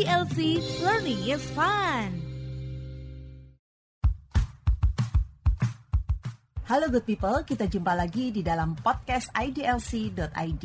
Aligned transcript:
IDLC 0.00 0.64
Learning 0.80 1.20
is 1.28 1.44
Fun. 1.52 2.08
Halo 6.64 6.88
good 6.88 7.04
people, 7.04 7.44
kita 7.44 7.68
jumpa 7.68 7.92
lagi 7.92 8.32
di 8.32 8.40
dalam 8.40 8.72
podcast 8.80 9.28
idlc.id. 9.36 10.64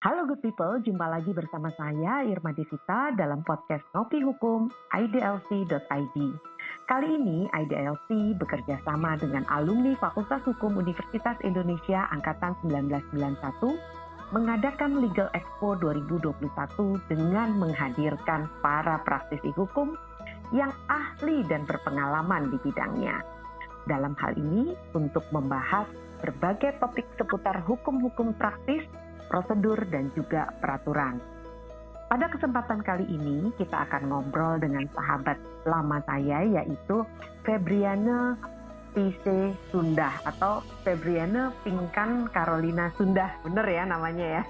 Halo 0.00 0.24
good 0.32 0.40
people, 0.40 0.80
jumpa 0.80 1.12
lagi 1.12 1.28
bersama 1.36 1.68
saya 1.76 2.24
Irma 2.24 2.56
Devita 2.56 3.12
dalam 3.12 3.44
podcast 3.44 3.84
Ngopi 3.92 4.24
Hukum 4.24 4.72
idlc.id. 4.96 6.16
Kali 6.88 7.08
ini 7.20 7.52
IDLC 7.52 8.40
bekerja 8.40 8.80
sama 8.80 9.20
dengan 9.20 9.44
alumni 9.52 9.92
Fakultas 10.00 10.40
Hukum 10.48 10.72
Universitas 10.80 11.36
Indonesia 11.44 12.08
Angkatan 12.08 12.56
1991 12.64 14.01
mengadakan 14.32 15.04
Legal 15.04 15.28
Expo 15.36 15.76
2021 15.76 16.40
dengan 17.12 17.52
menghadirkan 17.60 18.48
para 18.64 18.96
praktisi 19.04 19.52
hukum 19.52 19.92
yang 20.56 20.72
ahli 20.88 21.44
dan 21.46 21.68
berpengalaman 21.68 22.48
di 22.48 22.56
bidangnya. 22.64 23.20
Dalam 23.84 24.16
hal 24.16 24.32
ini, 24.40 24.72
untuk 24.96 25.28
membahas 25.36 25.84
berbagai 26.24 26.80
topik 26.80 27.04
seputar 27.20 27.60
hukum-hukum 27.68 28.32
praktis, 28.40 28.88
prosedur, 29.28 29.76
dan 29.92 30.08
juga 30.16 30.48
peraturan. 30.64 31.20
Pada 32.08 32.28
kesempatan 32.28 32.84
kali 32.84 33.08
ini 33.08 33.52
kita 33.56 33.88
akan 33.88 34.12
ngobrol 34.12 34.60
dengan 34.60 34.84
sahabat 34.92 35.40
lama 35.64 35.96
saya 36.04 36.44
yaitu 36.44 37.04
Febriana 37.40 38.36
PC 38.92 39.56
Sunda 39.72 40.20
atau 40.28 40.60
Febriana 40.84 41.48
Pingkan 41.64 42.28
Carolina 42.28 42.92
Sunda. 42.92 43.32
Bener 43.40 43.64
ya 43.64 43.88
namanya 43.88 44.40
ya? 44.40 44.42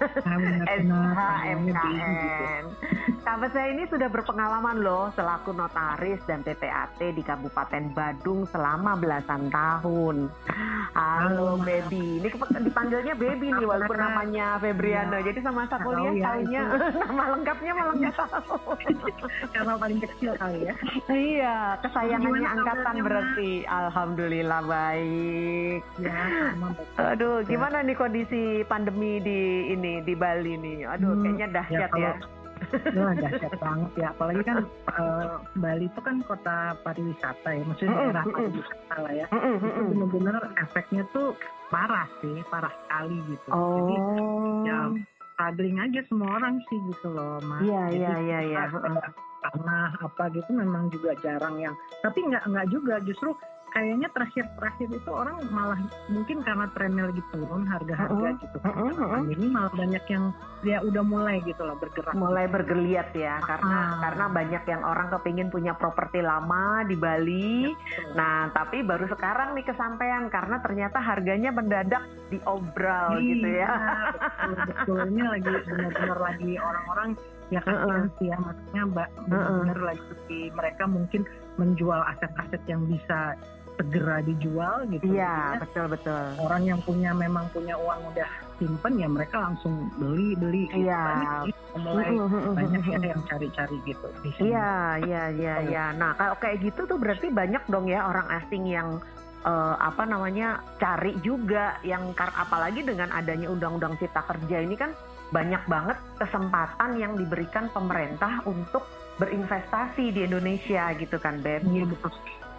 SHMKN. 0.83 2.63
Sahabat 3.23 3.55
saya 3.55 3.71
ini 3.71 3.87
sudah 3.87 4.11
berpengalaman 4.11 4.83
loh 4.83 5.07
selaku 5.15 5.55
notaris 5.55 6.19
dan 6.27 6.43
PPAT 6.43 6.99
di 7.15 7.23
Kabupaten 7.23 7.95
Badung 7.95 8.43
selama 8.51 8.99
belasan 8.99 9.47
tahun. 9.47 10.27
Halo, 10.91 11.55
Halo 11.55 11.63
baby. 11.63 12.19
Ini 12.19 12.27
dipanggilnya 12.67 13.15
baby 13.15 13.47
nih 13.55 13.63
walaupun 13.63 13.95
namanya 13.95 14.59
Febriana. 14.59 15.23
Ya. 15.23 15.31
Jadi 15.31 15.39
sama 15.39 15.63
masa 15.63 15.79
kuliah 15.79 16.11
ya, 16.11 16.23
tahunya 16.27 16.63
nama 17.07 17.23
lengkapnya 17.31 17.71
malah 17.71 17.95
nggak 17.95 18.15
tahu. 18.19 18.75
Karena 19.55 19.73
paling 19.79 19.99
kecil 20.03 20.31
kali 20.35 20.59
ya. 20.67 20.73
iya, 21.07 21.79
kesayangannya 21.79 22.49
angkatan 22.59 22.95
berarti. 22.99 23.63
Alhamdulillah 23.63 24.32
Alhamdulillah 24.33 24.65
baik. 24.65 25.81
Ya, 26.01 26.21
Aduh, 27.13 27.45
gimana 27.45 27.85
nih 27.85 27.93
kondisi 27.93 28.65
pandemi 28.65 29.21
di 29.21 29.69
ini 29.69 30.01
di 30.01 30.17
Bali 30.17 30.57
nih? 30.57 30.89
Aduh, 30.89 31.13
hmm, 31.13 31.21
kayaknya 31.21 31.47
dahsyat 31.53 31.91
ya. 31.93 32.01
ya. 32.01 32.13
ya 32.97 33.05
dahsyat 33.13 33.53
banget 33.61 33.91
ya. 33.93 34.07
Apalagi 34.09 34.41
kan 34.41 34.57
uh, 34.89 35.37
Bali 35.53 35.85
itu 35.85 35.99
kan 36.01 36.25
kota 36.25 36.73
pariwisata 36.81 37.45
ya, 37.45 37.61
maksudnya 37.61 37.93
daerah 37.93 38.25
pariwisata 38.25 38.95
lah 39.05 39.13
ya. 39.13 39.27
Itu 39.29 39.81
benar-benar 39.93 40.41
efeknya 40.65 41.05
tuh 41.13 41.37
parah 41.69 42.09
sih, 42.17 42.41
parah 42.49 42.73
sekali 42.73 43.17
gitu. 43.29 43.49
Oh. 43.53 43.69
Jadi 43.77 43.95
ya 44.65 44.77
struggling 45.37 45.77
aja 45.77 46.01
semua 46.09 46.41
orang 46.41 46.57
sih 46.73 46.79
gitu 46.89 47.07
loh, 47.13 47.37
Mas. 47.45 47.61
Iya, 47.69 47.83
iya, 47.93 48.13
iya, 48.17 48.39
iya. 48.49 48.61
Tanah 49.45 49.93
apa 50.01 50.33
gitu 50.33 50.57
memang 50.57 50.89
juga 50.89 51.13
jarang 51.21 51.61
yang, 51.61 51.77
tapi 52.01 52.25
nggak 52.25 52.49
nggak 52.49 52.67
juga 52.73 52.97
justru 53.05 53.37
kayaknya 53.73 54.07
terakhir-terakhir 54.13 54.89
itu 54.93 55.09
orang 55.09 55.41
malah 55.49 55.81
mungkin 56.05 56.45
karena 56.45 56.69
trennya 56.77 57.09
lagi 57.09 57.23
turun 57.33 57.65
harga-harga 57.65 58.27
uh, 58.29 58.37
gitu. 58.37 58.57
Uh, 58.61 58.69
uh, 58.69 58.91
uh, 59.17 59.23
ini 59.25 59.45
malah 59.49 59.73
banyak 59.73 60.03
yang 60.13 60.29
ya 60.61 60.77
udah 60.85 61.03
mulai 61.03 61.41
gitu 61.41 61.65
loh 61.65 61.75
bergerak. 61.81 62.13
Mulai 62.13 62.45
bergeliat 62.45 63.09
ya 63.17 63.41
karena 63.41 63.97
uh. 63.97 63.99
karena 64.05 64.25
banyak 64.29 64.63
yang 64.69 64.81
orang 64.85 65.07
kepingin 65.09 65.49
punya 65.49 65.73
properti 65.73 66.21
lama 66.21 66.85
di 66.85 66.95
Bali. 66.95 67.73
Ya, 67.73 68.13
nah 68.13 68.37
tapi 68.53 68.85
baru 68.85 69.09
sekarang 69.09 69.57
nih 69.57 69.65
kesampaian 69.65 70.29
karena 70.29 70.61
ternyata 70.61 71.01
harganya 71.01 71.49
mendadak 71.49 72.05
diobral 72.29 73.17
iya, 73.17 73.25
gitu 73.25 73.47
ya. 73.49 73.73
Betul, 74.13 74.53
betul. 74.69 74.99
Ini 75.17 75.23
lagi 75.25 75.53
benar-benar 75.65 76.19
lagi 76.21 76.51
orang-orang 76.61 77.09
ya 77.51 77.61
kan 77.61 77.75
uh 77.75 77.85
-uh. 77.85 78.03
sih 78.17 78.27
ya 78.33 78.37
maksudnya 78.39 78.83
mbak 78.89 79.09
benar-benar 79.29 79.77
uh 79.77 79.83
-uh. 79.83 79.89
lagi 79.93 80.39
mereka 80.57 80.83
mungkin 80.89 81.21
menjual 81.61 82.01
aset-aset 82.15 82.61
yang 82.65 82.81
bisa 82.89 83.37
segera 83.73 84.21
dijual 84.21 84.85
gitu. 84.89 85.17
Iya, 85.17 85.57
betul 85.57 85.89
betul. 85.89 86.23
Orang 86.37 86.63
yang 86.65 86.79
punya 86.85 87.11
memang 87.13 87.49
punya 87.49 87.73
uang 87.77 88.13
udah 88.13 88.29
simpen 88.61 88.93
ya 89.01 89.09
mereka 89.09 89.41
langsung 89.41 89.89
beli 89.97 90.37
beli. 90.37 90.63
Gitu. 90.69 90.85
Iya. 90.85 91.03
Mulai 91.73 92.13
banyak 92.53 92.83
ya 92.85 92.99
yang 93.17 93.21
cari-cari 93.25 93.77
gitu. 93.85 94.07
Iya, 94.37 95.01
iya, 95.03 95.23
iya, 95.33 95.55
iya. 95.65 95.85
Nah 95.97 96.13
kalau 96.13 96.37
kayak 96.37 96.61
gitu 96.61 96.85
tuh 96.85 96.97
berarti 97.01 97.33
banyak 97.33 97.63
dong 97.67 97.89
ya 97.89 98.05
orang 98.05 98.29
asing 98.37 98.69
yang 98.69 99.01
uh, 99.45 99.75
apa 99.79 100.03
namanya 100.05 100.63
cari 100.79 101.17
juga 101.21 101.77
yang 101.81 102.13
apalagi 102.17 102.85
dengan 102.85 103.11
adanya 103.11 103.51
undang-undang 103.51 103.97
cipta 103.99 104.23
kerja 104.25 104.63
ini 104.63 104.75
kan 104.77 104.93
banyak 105.33 105.65
banget 105.65 105.97
kesempatan 106.21 107.01
yang 107.01 107.17
diberikan 107.17 107.65
pemerintah 107.73 108.45
untuk 108.45 108.85
berinvestasi 109.21 110.13
di 110.13 110.25
Indonesia 110.25 110.93
gitu 110.97 111.17
kan 111.21 111.41
Beb. 111.43 111.65
Iya 111.67 111.85
betul. 111.89 112.11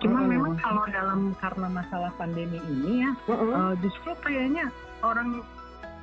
Cuma 0.03 0.20
mm. 0.20 0.28
memang 0.28 0.54
kalau 0.60 0.84
dalam 0.91 1.20
karena 1.38 1.69
masalah 1.70 2.12
pandemi 2.19 2.59
ini 2.69 3.06
ya, 3.06 3.10
mm 3.15 3.34
-hmm. 3.34 3.50
uh, 3.54 3.75
justru 3.81 4.10
kayaknya 4.20 4.69
orang 5.00 5.41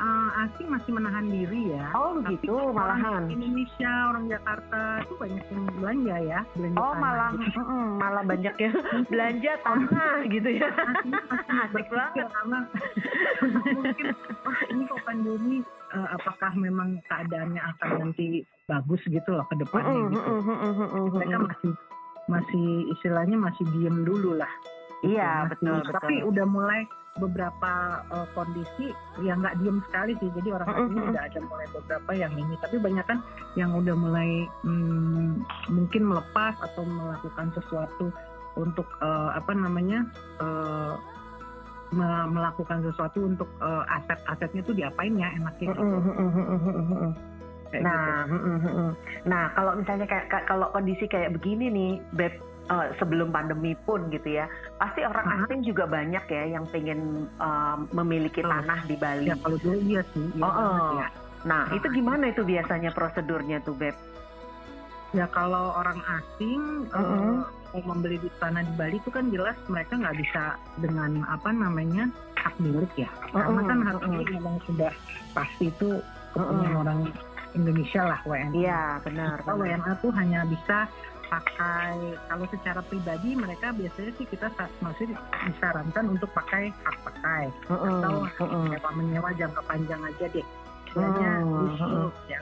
uh, 0.02 0.30
asing 0.46 0.68
masih 0.68 0.92
menahan 0.92 1.26
diri 1.30 1.62
ya. 1.72 1.86
Oh 1.94 2.18
begitu, 2.18 2.50
Tapi 2.50 2.74
malahan. 2.74 3.22
Indonesia, 3.30 3.92
orang 4.10 4.26
Jakarta 4.28 4.82
itu 5.06 5.14
banyak 5.16 5.46
yang 5.54 5.64
belanja 5.78 6.16
ya, 6.26 6.40
belanja 6.58 6.78
Oh 6.82 6.92
tanah, 6.92 7.02
malah, 7.02 7.30
gitu. 7.38 7.60
mm, 7.62 7.92
malah 8.02 8.24
banyak 8.26 8.56
ya 8.58 8.72
belanja 9.12 9.52
tanah 9.66 10.16
gitu 10.28 10.50
ya. 10.50 10.68
Asik 11.70 11.88
banget. 11.94 12.26
Karena 12.28 12.60
mungkin, 13.72 14.06
wah 14.42 14.62
ini 14.74 14.84
kok 14.90 15.02
pandemi, 15.06 15.58
uh, 15.94 16.08
apakah 16.16 16.52
memang 16.56 17.00
keadaannya 17.08 17.62
akan 17.62 17.90
nanti 18.00 18.44
bagus 18.66 19.02
gitu 19.08 19.30
loh 19.36 19.46
ke 19.52 19.56
depannya 19.60 20.12
gitu. 20.12 20.32
Mereka 21.12 21.38
masih 21.40 21.72
masih 22.30 22.68
istilahnya 22.96 23.38
masih 23.38 23.66
diem 23.76 24.08
dulu 24.08 24.40
lah. 24.40 24.52
Iya 25.02 25.50
masih, 25.50 25.50
betul. 25.58 25.78
Tapi 25.92 26.16
betul. 26.22 26.30
udah 26.32 26.46
mulai 26.48 26.82
beberapa 27.20 27.72
uh, 28.08 28.28
kondisi 28.32 28.96
yang 29.20 29.44
nggak 29.44 29.60
diem 29.60 29.84
sekali 29.92 30.14
sih. 30.24 30.30
Jadi 30.32 30.50
orang 30.56 30.68
mm 30.72 30.88
-hmm. 30.88 31.10
udah 31.12 31.24
ada 31.28 31.40
mulai 31.44 31.68
beberapa 31.76 32.12
yang 32.16 32.34
ini. 32.40 32.56
Tapi 32.64 32.76
banyak 32.80 33.06
kan 33.06 33.20
yang 33.60 33.76
udah 33.76 33.96
mulai 33.98 34.48
hmm, 34.64 35.44
mungkin 35.68 36.08
melepas 36.08 36.56
atau 36.72 36.88
melakukan 36.88 37.52
sesuatu 37.52 38.14
untuk 38.56 38.88
uh, 39.00 39.32
apa 39.36 39.56
namanya 39.56 40.08
uh, 40.44 40.96
melakukan 42.32 42.80
sesuatu 42.88 43.28
untuk 43.28 43.50
uh, 43.60 43.84
aset-asetnya 44.00 44.62
tuh 44.64 44.76
diapain 44.76 45.12
ya 45.20 45.28
enaknya 45.36 45.76
gitu. 45.76 45.84
nah, 47.84 48.28
gitu. 48.28 48.70
nah 49.28 49.44
kalau 49.56 49.76
misalnya 49.76 50.08
kayak 50.08 50.28
kalau 50.48 50.72
kondisi 50.72 51.08
kayak 51.08 51.36
begini 51.36 51.68
nih, 51.68 51.92
beb 52.16 52.34
uh, 52.72 52.96
sebelum 52.96 53.36
pandemi 53.36 53.76
pun 53.84 54.08
gitu 54.08 54.40
ya, 54.40 54.48
pasti 54.80 55.04
orang 55.04 55.28
uh-huh. 55.28 55.44
asing 55.48 55.62
juga 55.68 55.84
banyak 55.88 56.24
ya 56.32 56.44
yang 56.56 56.66
pengen 56.72 57.28
uh, 57.44 57.76
memiliki 57.92 58.40
oh. 58.44 58.48
tanah 58.48 58.80
di 58.88 58.96
Bali. 58.96 59.28
Ya 59.28 59.36
kalau 59.40 59.58
dulu 59.60 59.78
iya 59.84 60.02
sih. 60.16 60.26
Iya 60.36 60.48
oh, 60.48 60.52
oh. 60.52 60.92
Ya. 61.00 61.08
Nah 61.44 61.64
itu 61.76 61.88
gimana 61.92 62.32
itu 62.32 62.42
biasanya 62.48 62.96
prosedurnya 62.96 63.60
tuh 63.68 63.76
beb? 63.76 63.96
Ya 65.12 65.28
kalau 65.28 65.76
orang 65.76 66.00
asing 66.08 66.88
uh, 66.96 67.04
mau 67.04 67.61
membeli 67.74 68.20
di 68.20 68.30
tanah 68.44 68.68
di 68.68 68.74
Bali 68.76 69.00
itu 69.00 69.10
kan 69.10 69.32
jelas 69.32 69.56
mereka 69.72 69.96
nggak 69.96 70.18
bisa 70.20 70.60
dengan 70.84 71.24
apa 71.28 71.50
namanya 71.56 72.12
hak 72.36 72.56
milik 72.60 72.92
ya, 72.98 73.10
karena 73.32 73.62
kan 73.64 73.80
hak 73.86 74.02
milik 74.10 74.28
memang 74.34 74.58
sudah 74.66 74.92
pasti 75.32 75.70
itu 75.70 76.02
kepunyaan 76.34 76.76
orang 76.82 77.00
Indonesia 77.54 78.02
lah 78.08 78.20
WNA. 78.24 78.56
Iya 78.56 78.84
benar. 79.04 79.44
Kalau 79.44 79.62
WNA 79.62 79.92
tuh 80.00 80.12
hanya 80.16 80.48
bisa 80.48 80.88
pakai 81.32 82.20
kalau 82.28 82.44
secara 82.52 82.84
pribadi 82.84 83.40
mereka 83.40 83.72
biasanya 83.72 84.12
sih 84.20 84.28
kita 84.28 84.52
masih 84.84 85.16
disarankan 85.48 86.06
untuk 86.12 86.28
pakai 86.36 86.72
hak 86.72 86.98
pakai. 87.08 87.44
Atau 87.72 88.28
sewa 88.36 88.90
menyewa 88.96 89.30
jangka 89.36 89.62
panjang 89.68 90.02
aja 90.04 90.26
deh. 90.32 90.48
Hanya 90.96 91.32
ya. 92.28 92.40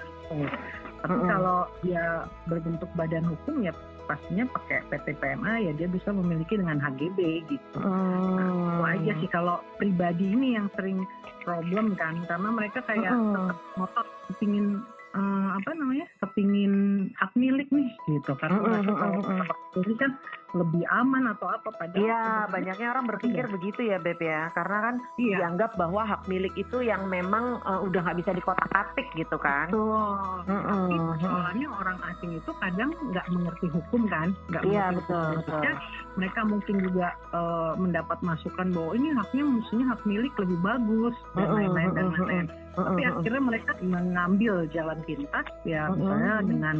Tapi 0.99 1.15
kalau 1.25 1.65
dia 1.81 2.25
berbentuk 2.45 2.89
badan 2.93 3.25
hukum 3.25 3.65
ya 3.65 3.73
pastinya 4.09 4.49
pakai 4.49 4.81
PT 4.89 5.21
PMA 5.21 5.53
ya 5.69 5.71
dia 5.77 5.85
bisa 5.85 6.09
memiliki 6.09 6.57
dengan 6.57 6.81
HGB 6.81 7.45
gitu. 7.45 7.77
Uh. 7.77 8.81
Nah, 8.81 8.97
itu 8.97 9.05
aja 9.05 9.11
sih 9.21 9.29
kalau 9.29 9.61
pribadi 9.77 10.33
ini 10.33 10.57
yang 10.57 10.65
sering 10.73 11.05
problem 11.45 11.93
kan 11.93 12.17
karena 12.25 12.49
mereka 12.49 12.81
kayak 12.89 13.13
uh. 13.13 13.53
motor 13.77 14.05
pingin 14.41 14.81
uh, 15.13 15.49
apa 15.57 15.69
namanya 15.77 16.05
kepingin 16.25 17.07
hak 17.17 17.31
milik 17.37 17.69
nih 17.69 17.89
gitu 18.09 18.33
karena 18.37 18.59
uh, 18.61 18.81
uh, 18.81 18.97
uh, 18.97 19.45
uh, 19.45 19.47
jadi 19.77 19.93
kan 19.97 20.11
lebih 20.51 20.83
aman 20.89 21.29
atau 21.29 21.47
apa 21.47 21.69
padahal 21.69 21.99
Iya, 21.99 22.23
banyaknya 22.49 22.87
orang 22.89 23.05
berpikir 23.05 23.45
Iya. 23.45 23.53
begitu 23.53 23.81
ya 23.83 23.97
Beb 23.97 24.17
ya, 24.17 24.49
karena 24.51 24.77
kan 24.81 24.95
iya 25.15 25.37
dianggap 25.39 25.75
bahwa 25.75 26.01
hak 26.03 26.25
milik 26.25 26.53
itu 26.55 26.81
yang 26.81 27.05
memang 27.05 27.59
eh, 27.59 27.79
udah 27.83 27.99
nggak 28.01 28.19
bisa 28.19 28.31
dikotak-atik 28.33 29.07
gitu 29.13 29.37
kan. 29.37 29.69
betul 29.69 30.17
tapi 30.49 30.93
Mm-mm. 30.95 31.09
persoalannya 31.13 31.67
orang 31.69 31.97
asing 32.09 32.31
itu 32.33 32.51
kadang 32.57 32.89
nggak 33.09 33.25
mengerti 33.29 33.67
hukum 33.69 34.01
kan 34.05 34.27
nggak 34.49 34.63
Iya, 34.63 34.85
mengerti 34.89 34.97
betul, 35.05 35.27
hukum 35.37 35.59
betul. 35.59 35.75
Mereka 36.17 36.41
mungkin 36.43 36.75
juga 36.81 37.07
eh, 37.31 37.71
mendapat 37.75 38.17
masukan 38.19 38.67
bahwa 38.73 38.91
ini 38.93 39.09
haknya 39.13 39.43
mestinya 39.45 39.85
hak 39.93 40.01
milik 40.03 40.33
lebih 40.35 40.59
bagus 40.59 41.15
dan 41.33 41.47
lain-lain 41.49 41.89
dan 41.93 42.05
mm-mm, 42.05 42.17
lain-lain 42.17 42.47
tapi 42.69 43.03
akhirnya 43.03 43.41
mereka 43.43 43.71
mengambil 43.83 44.63
jalan 44.71 44.99
pintas 45.03 45.43
ya 45.67 45.91
misalnya 45.91 46.39
dengan 46.39 46.77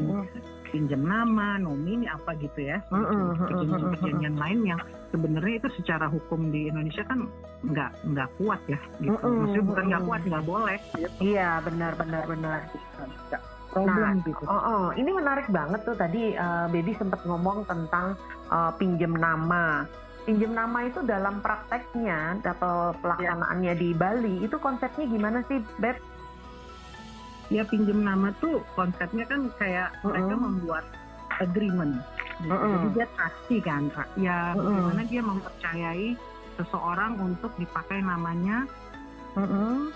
pinjam 0.69 1.01
nama, 1.01 1.57
nomini 1.57 2.05
apa 2.05 2.37
gitu 2.37 2.61
ya. 2.61 2.77
Perjanjian-perjanjian 3.59 4.35
lain 4.39 4.59
yang 4.63 4.79
sebenarnya 5.09 5.55
itu 5.59 5.69
secara 5.81 6.05
hukum 6.07 6.53
di 6.53 6.69
Indonesia 6.69 7.03
kan 7.03 7.27
nggak 7.59 7.91
nggak 8.15 8.29
kuat 8.39 8.61
ya, 8.71 8.79
gitu. 9.03 9.19
Mm-mm. 9.19 9.35
Maksudnya 9.43 9.65
bukan 9.67 9.85
nggak 9.91 10.03
kuat, 10.07 10.21
nggak 10.23 10.45
boleh. 10.47 10.79
Gitu. 10.95 11.35
Iya, 11.35 11.49
benar 11.65 11.91
benar 11.99 12.23
benar. 12.23 12.59
Problem 13.69 14.25
gitu. 14.25 14.43
Oh, 14.49 14.61
oh, 14.65 14.85
ini 14.97 15.13
menarik 15.13 15.45
banget 15.53 15.85
tuh 15.85 15.93
tadi 15.93 16.33
eh, 16.33 16.65
Baby 16.71 16.97
sempat 16.97 17.21
ngomong 17.27 17.67
tentang 17.67 18.15
eh, 18.49 18.71
pinjem 18.79 19.13
nama. 19.13 19.85
Pinjem 20.23 20.53
nama 20.53 20.85
itu 20.85 21.01
dalam 21.05 21.41
prakteknya 21.41 22.37
atau 22.45 22.93
pelaksanaannya 23.01 23.73
di 23.77 23.89
Bali 23.97 24.45
itu 24.45 24.57
konsepnya 24.61 25.05
gimana 25.09 25.41
sih, 25.49 25.57
Beb? 25.81 25.97
Ya 27.49 27.65
pinjam 27.65 28.05
nama 28.05 28.29
tuh 28.37 28.61
konsepnya 28.77 29.25
kan 29.25 29.49
kayak 29.57 29.89
Mm-mm. 30.05 30.13
mereka 30.13 30.35
membuat 30.37 30.85
agreement. 31.41 31.97
Gitu. 32.39 32.49
Mm-mm. 32.49 32.71
Jadi 32.73 32.87
dia 32.93 33.07
pasti 33.13 33.55
kan, 33.59 33.83
Kak. 33.91 34.07
ya 34.15 34.55
Mm-mm. 34.55 34.63
bagaimana 34.63 35.03
dia 35.05 35.21
mempercayai 35.21 36.07
seseorang 36.55 37.19
untuk 37.19 37.51
dipakai 37.55 37.99
namanya 37.99 38.63
Mm-mm. 39.35 39.91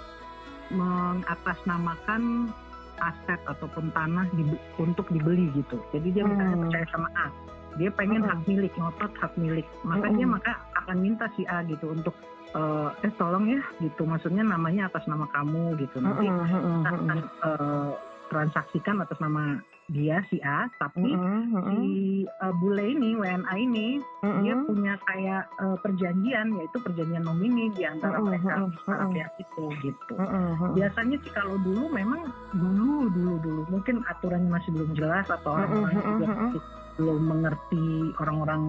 mengatasnamakan 0.70 2.52
aset 3.00 3.40
ataupun 3.46 3.92
tanah 3.92 4.28
di- 4.32 4.60
untuk 4.76 5.08
dibeli 5.10 5.52
gitu. 5.52 5.80
Jadi 5.92 6.08
dia 6.12 6.24
misalnya 6.24 6.56
Hmm. 6.56 6.64
percaya 6.64 6.86
sama 6.88 7.10
A, 7.14 7.28
dia 7.76 7.90
pengen 7.90 8.22
Hmm. 8.22 8.30
hak 8.32 8.40
milik, 8.46 8.74
ngotot 8.76 9.12
hak 9.18 9.34
milik, 9.36 9.68
maka 9.82 10.08
Hmm. 10.08 10.16
dia 10.16 10.28
maka 10.30 10.52
akan 10.78 10.98
minta 11.00 11.26
si 11.34 11.44
A 11.46 11.64
gitu 11.64 11.90
untuk 11.90 12.16
eh, 12.54 12.90
eh 13.02 13.14
tolong 13.18 13.50
ya 13.50 13.58
gitu, 13.82 14.06
maksudnya 14.06 14.46
namanya 14.46 14.86
atas 14.86 15.10
nama 15.10 15.26
kamu 15.28 15.74
gitu. 15.82 15.98
Nanti 15.98 16.30
kita 16.30 16.46
akan 16.86 17.18
eh, 17.18 17.92
transaksikan 18.34 18.98
atas 19.06 19.22
nama 19.22 19.62
dia 19.92 20.24
si 20.32 20.40
A, 20.42 20.66
tapi 20.80 21.12
mm-mm, 21.12 21.54
mm-mm, 21.54 21.68
si 21.70 21.84
eh, 22.26 22.54
bule 22.58 22.86
ini 22.88 23.20
WNA 23.20 23.54
ini 23.60 24.00
dia 24.42 24.56
mm-mm. 24.56 24.66
punya 24.66 24.94
kayak 25.06 25.44
eh, 25.60 25.78
perjanjian 25.84 26.56
yaitu 26.58 26.78
perjanjian 26.82 27.22
nomini 27.22 27.70
di 27.78 27.84
antara 27.86 28.18
Mm-mm, 28.18 28.28
mereka 28.32 28.52
mm-mm, 28.58 28.80
para 28.88 28.96
mm-mm. 29.06 29.14
pihak 29.14 29.34
itu 29.44 29.66
gitu 29.86 30.14
Mm-mm, 30.18 30.44
mm-mm. 30.56 30.72
biasanya 30.74 31.18
sih 31.22 31.32
kalau 31.36 31.56
dulu 31.62 31.92
memang 31.94 32.32
dulu 32.56 33.12
dulu 33.12 33.34
dulu 33.44 33.62
mungkin 33.70 34.02
aturannya 34.08 34.50
masih 34.50 34.70
belum 34.74 34.92
jelas 34.98 35.28
atau 35.30 35.52
orang-orang 35.52 35.94
Mm-mm, 35.94 36.10
juga 36.10 36.26
mm-mm. 36.26 36.40
masih 36.42 36.62
belum 36.98 37.20
mengerti 37.28 37.86
orang-orang 38.24 38.64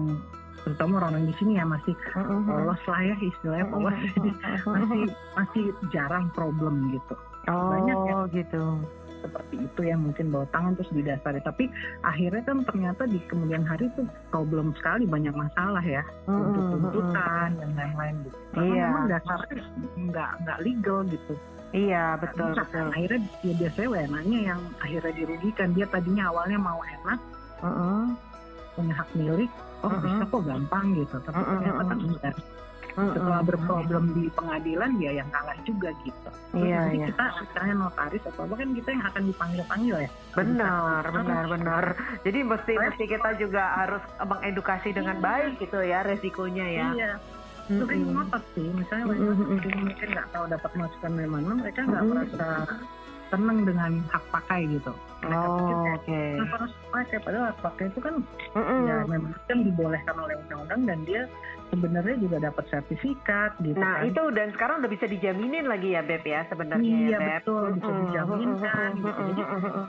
terutama 0.67 0.91
orang-orang 0.99 1.25
di 1.29 1.35
sini 1.39 1.51
ya 1.61 1.65
masih 1.65 1.93
polos 2.49 2.81
lah 2.89 3.01
ya 3.05 3.15
istilahnya 3.21 3.67
polos 3.71 3.97
masih 4.75 5.01
masih 5.37 5.63
jarang 5.95 6.27
problem 6.35 6.91
gitu 6.91 7.15
Oh, 7.45 7.69
banyak 7.69 7.97
ya. 8.09 8.15
gitu. 8.41 8.63
Seperti 9.25 9.55
itu 9.65 9.81
ya 9.81 9.97
mungkin 9.97 10.29
bawa 10.29 10.45
tangan 10.53 10.77
terus 10.77 10.93
didasari. 10.93 11.41
Tapi 11.41 11.65
akhirnya 12.05 12.43
kan 12.45 12.57
ternyata 12.61 13.03
di 13.09 13.17
kemudian 13.25 13.65
hari 13.65 13.89
itu 13.89 14.05
problem 14.29 14.77
sekali 14.77 15.09
banyak 15.09 15.33
masalah 15.33 15.81
ya. 15.81 16.05
Untuk 16.29 16.77
tuntutan 16.77 17.57
dan 17.57 17.69
lain-lain 17.73 18.15
gitu. 18.29 18.37
Karena 18.53 18.69
Iya. 18.69 18.85
memang 18.85 19.05
dasarnya 19.09 19.63
nggak 19.97 20.29
nggak 20.45 20.59
legal 20.61 20.99
gitu. 21.09 21.33
Iya, 21.75 22.15
betul, 22.21 22.55
Bisa. 22.55 22.61
betul. 22.63 22.87
akhirnya 22.93 23.19
ya 23.43 23.53
biasanya 23.59 23.89
WNA-nya 23.91 24.39
yang 24.53 24.61
akhirnya 24.79 25.13
dirugikan. 25.17 25.67
Dia 25.73 25.85
tadinya 25.89 26.23
awalnya 26.31 26.59
mau 26.61 26.79
enak 26.79 27.19
punya 28.75 28.93
hak 28.93 29.09
milik 29.15 29.51
oh 29.83 29.91
bisa 30.03 30.23
kok 30.27 30.41
gampang 30.43 30.85
gitu. 30.95 31.15
Tapi 31.23 31.35
Mm-mm, 31.39 31.51
ternyata 31.57 31.83
kan 31.83 31.97
enggak 31.99 32.35
setelah 32.95 33.41
berproblem 33.41 34.05
di 34.13 34.31
pengadilan 34.31 34.91
dia 34.95 35.11
yang 35.13 35.29
kalah 35.29 35.55
juga 35.61 35.91
gitu 36.01 36.29
Terus 36.47 36.63
Iya, 36.63 36.79
nanti 36.79 36.95
iya. 36.95 37.07
kita 37.11 37.25
misalnya 37.37 37.75
notaris 37.77 38.23
atau 38.25 38.41
apa 38.41 38.55
kan 38.55 38.69
kita 38.71 38.89
yang 38.89 39.03
akan 39.05 39.23
dipanggil 39.25 39.63
panggil 39.65 39.95
ya 39.99 40.09
Benar, 40.31 41.03
Bisa. 41.03 41.13
benar, 41.13 41.43
benar. 41.49 41.85
Jadi 42.21 42.39
mesti 42.41 42.71
Saya- 42.71 42.83
mesti 42.85 43.03
kita 43.05 43.29
juga 43.35 43.63
harus 43.75 44.03
mengedukasi 44.17 44.89
dengan 44.91 45.17
baik 45.17 45.51
gitu 45.57 45.77
ya 45.79 45.99
resikonya 46.01 46.65
ya. 46.65 46.87
iya 46.93 47.11
itu 47.65 47.81
kan 47.81 47.97
Mm-mm. 47.97 48.13
ngotot 48.13 48.43
sih 48.53 48.67
misalnya 48.69 49.05
mm-mm. 49.09 49.57
mungkin 49.57 50.07
nggak 50.07 50.27
tahu 50.29 50.45
dapat 50.45 50.71
masukan 50.75 51.11
dari 51.11 51.25
mana 51.27 51.49
mereka 51.55 51.79
nggak 51.81 51.97
Mm-mm. 51.99 52.13
merasa 52.13 52.47
seneng 53.25 53.57
dengan 53.65 53.91
hak 54.07 54.23
pakai 54.29 54.61
gitu 54.69 54.93
mereka 55.17 55.47
Oh, 55.49 55.97
oke. 55.97 56.21
kenapa 56.37 56.55
harus 56.61 56.73
pakai 56.85 57.17
padahal 57.19 57.45
hak 57.49 57.59
pakai 57.59 57.85
itu 57.89 57.99
kan 57.99 58.15
Mm-mm. 58.53 58.81
ya 58.85 58.97
memang 59.03 59.33
kan 59.43 59.57
dibolehkan 59.59 60.13
oleh 60.15 60.35
undang-undang 60.37 60.81
dan 60.85 60.99
dia 61.03 61.21
sebenarnya 61.67 62.15
juga 62.17 62.37
dapat 62.41 62.65
sertifikat 62.67 63.51
gitu 63.59 63.75
Nah 63.75 63.99
kan. 63.99 64.07
itu 64.07 64.23
dan 64.31 64.47
sekarang 64.51 64.75
udah 64.79 64.91
bisa 64.91 65.05
dijaminin 65.05 65.65
lagi 65.65 65.91
ya 65.91 66.01
Beb 66.01 66.21
ya 66.21 66.45
sebenarnya 66.45 66.85
Iya, 66.85 67.07
ya 67.07 67.19
Beb. 67.19 67.31
betul, 67.41 67.63
bisa 67.75 67.91
dijaminkan, 67.99 68.89
mm-mm, 68.91 69.03
gitu. 69.03 69.21
Jadi, 69.25 69.41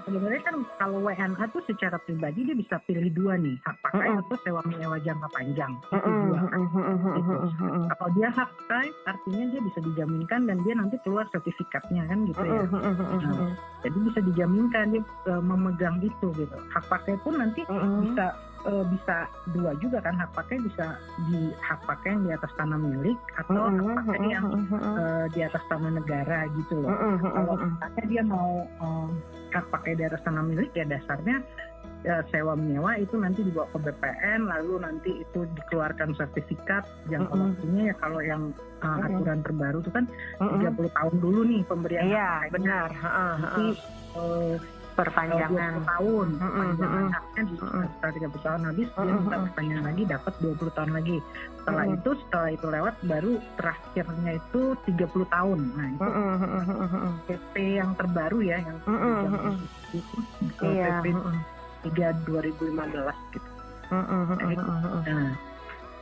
sebenarnya 0.04 0.40
kan 0.42 0.54
kalau 0.76 0.98
WNA 1.00 1.44
tuh 1.48 1.62
secara 1.64 1.96
pribadi 1.98 2.40
dia 2.42 2.56
bisa 2.56 2.76
pilih 2.82 3.08
dua 3.10 3.34
nih 3.36 3.56
hak 3.62 3.76
pakai 3.80 4.08
atau 4.16 4.36
sewa 4.40 4.60
menyewa 4.64 4.96
jangka 4.98 5.28
panjang. 5.30 5.72
Itu 5.88 6.10
dua. 6.10 6.38
mm-mm, 6.38 6.66
mm-mm, 6.66 7.14
Gitu. 7.16 7.34
mm-mm, 7.60 7.82
kalau 7.90 8.08
dia 8.12 8.28
hak 8.30 8.50
pakai 8.58 8.86
artinya 9.06 9.44
dia 9.48 9.60
bisa 9.62 9.78
dijaminkan 9.82 10.40
dan 10.44 10.56
dia 10.62 10.74
nanti 10.74 10.96
keluar 11.00 11.24
sertifikatnya 11.30 12.02
kan 12.06 12.18
gitu 12.24 12.42
ya. 12.42 12.62
Mm-mm, 12.66 13.50
jadi 13.82 13.98
bisa 14.02 14.20
dijaminkan 14.24 14.84
dia 14.90 15.02
eh, 15.26 15.42
memegang 15.42 15.96
itu 16.00 16.28
gitu. 16.32 16.56
Hak 16.70 16.84
pakai 16.86 17.14
pun 17.20 17.36
nanti 17.36 17.62
bisa 18.02 18.34
eh, 18.66 18.84
bisa 18.90 19.16
dua 19.54 19.72
juga 19.78 20.02
kan 20.02 20.14
hak 20.18 20.30
pakai 20.34 20.58
bisa 20.58 20.98
di 21.30 21.54
hak 21.62 21.80
pakai 21.86 22.18
yang 22.18 22.22
di 22.26 22.32
atas 22.34 22.52
tanah 22.58 22.78
milik 22.78 23.18
atau 23.38 23.62
hak 23.62 23.78
Mm-mm, 23.78 23.96
pakai 24.02 24.18
yang 24.26 24.46
mm-mm, 24.50 24.66
mm-mm. 24.74 24.94
eh, 24.98 25.26
di 25.32 25.40
atas 25.46 25.62
tanah 25.70 25.90
negara 25.94 26.38
gitu 26.58 26.74
loh 26.82 26.90
Mm-mm, 26.90 27.14
mm-mm, 27.22 27.32
kalau 27.32 27.54
misalnya 27.62 28.04
dia 28.10 28.22
mau 28.26 28.50
eh, 28.66 29.08
hak 29.54 29.66
pakai 29.70 29.92
di 29.96 30.04
atas 30.04 30.20
tanah 30.26 30.42
milik 30.44 30.70
ya 30.74 30.84
dasarnya 30.84 31.36
eh, 32.04 32.22
sewa 32.34 32.52
menyewa 32.58 32.98
itu 32.98 33.14
nanti 33.16 33.40
dibawa 33.46 33.70
ke 33.72 33.78
BPN 33.86 34.40
lalu 34.50 34.74
nanti 34.82 35.10
itu 35.22 35.40
dikeluarkan 35.56 36.12
sertifikat 36.18 36.84
jangka 37.08 37.32
Mm-mm. 37.32 37.54
waktunya 37.54 37.82
ya 37.90 37.94
kalau 38.02 38.20
yang 38.20 38.42
Mm-mm. 38.82 39.06
aturan 39.06 39.40
terbaru 39.46 39.78
itu 39.80 39.90
kan 39.94 40.04
Mm-mm. 40.42 40.60
30 40.74 40.98
tahun 40.98 41.14
dulu 41.22 41.40
nih 41.46 41.60
pemberian 41.70 42.04
Iya 42.10 42.30
benar. 42.52 42.88
Heeh, 42.92 43.34
eh, 44.18 44.54
Perpanjangan. 44.96 45.72
20 45.76 45.92
tahun 45.92 46.26
Mm-mm, 46.32 46.56
panjangan 46.56 46.88
mm-mm. 47.04 47.12
haknya 47.12 47.42
di 47.44 47.54
Mm-mm. 47.60 47.82
setelah 47.86 48.12
30 48.16 48.46
tahun 48.46 48.60
habis 48.64 48.88
dia 48.88 48.96
Mm-mm, 48.96 49.12
minta 49.12 49.28
mm-mm. 49.28 49.44
perpanjangan 49.46 49.84
lagi 49.84 50.02
dapat 50.08 50.32
20 50.40 50.72
tahun 50.72 50.90
lagi 50.90 51.16
setelah 51.54 51.84
Mm-mm. 51.84 51.96
itu 51.96 52.10
setelah 52.16 52.48
itu 52.48 52.66
lewat 52.66 52.94
baru 53.04 53.32
terakhirnya 53.54 54.32
itu 54.34 54.62
30 54.88 54.96
tahun 55.28 55.58
nah 55.70 55.86
itu. 55.86 56.08
PP 57.28 57.54
yang 57.76 57.90
terbaru 57.94 58.38
ya 58.40 58.56
yang 58.58 58.76
itu 59.92 60.64
Iya. 60.64 60.88
PP 60.98 61.06
mm-mm. 61.12 61.36
3 61.84 62.24
2015 62.24 63.36
gitu 63.36 63.48
Mm-mm, 63.86 64.20
mm-mm, 64.32 64.56
mm-mm. 64.56 65.04
nah 65.04 65.28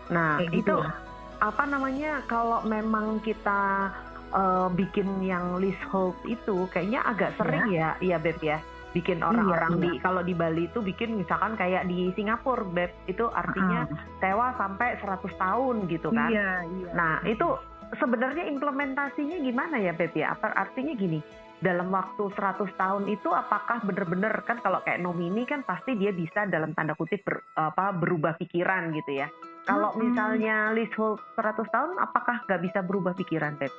Nah 0.06 0.36
gitu 0.38 0.54
itu 0.54 0.74
lah. 0.76 0.94
apa 1.40 1.62
namanya 1.64 2.22
kalau 2.24 2.62
memang 2.62 3.18
kita 3.20 3.90
eh, 4.30 4.68
bikin 4.70 5.18
yang 5.18 5.56
leasehold 5.56 6.14
itu 6.24 6.64
kayaknya 6.68 7.00
agak 7.02 7.32
sering 7.34 7.68
ya, 7.68 7.96
iya 7.98 8.16
Beb 8.16 8.38
ya. 8.38 8.60
Bikin 8.94 9.20
orang-orang 9.20 9.74
iya. 9.74 9.82
di 9.82 9.90
kalau 9.98 10.22
di 10.22 10.32
Bali 10.32 10.70
itu 10.70 10.78
bikin 10.78 11.18
misalkan 11.18 11.58
kayak 11.58 11.84
di 11.84 12.14
Singapura 12.14 12.62
Beb 12.62 12.94
itu 13.04 13.26
artinya 13.26 13.90
Ah, 13.90 14.06
sewa 14.22 14.54
sampai 14.54 14.94
100 15.02 15.34
tahun 15.34 15.76
gitu 15.90 16.08
kan. 16.08 16.30
iya 16.30 16.62
iya 16.62 16.88
Nah, 16.94 17.18
itu 17.26 17.58
sebenarnya 17.92 18.46
implementasinya 18.46 19.36
gimana 19.36 19.82
ya, 19.82 19.90
Beb 19.92 20.14
ya? 20.14 20.32
Apa 20.32 20.54
artinya 20.54 20.94
gini, 20.94 21.18
dalam 21.58 21.90
waktu 21.90 22.30
100 22.30 22.70
tahun 22.74 23.04
itu 23.08 23.28
apakah 23.28 23.82
benar-benar 23.82 24.46
kan 24.46 24.62
kalau 24.62 24.78
kayak 24.82 25.02
nomini 25.02 25.42
kan 25.42 25.66
pasti 25.66 25.94
dia 25.94 26.14
bisa 26.14 26.46
dalam 26.46 26.70
tanda 26.72 26.94
kutip 26.94 27.26
ber- 27.26 27.42
apa 27.54 27.90
berubah 27.90 28.38
pikiran 28.38 28.94
gitu 28.94 29.22
ya. 29.22 29.28
Kalau 29.64 29.90
Mm-mm. 29.90 30.12
misalnya 30.12 30.70
leasehold 30.70 31.18
100 31.34 31.66
tahun 31.66 31.96
apakah 31.98 32.44
nggak 32.44 32.62
bisa 32.62 32.78
berubah 32.84 33.16
pikiran, 33.16 33.56
Beb? 33.56 33.72